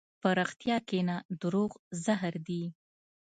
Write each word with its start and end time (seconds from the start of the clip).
په 0.21 0.29
رښتیا 0.39 0.77
کښېنه، 0.87 1.15
دروغ 1.41 1.71
زهر 2.05 2.33
دي. 2.47 2.63